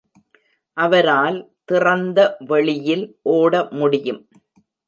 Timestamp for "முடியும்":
3.71-4.21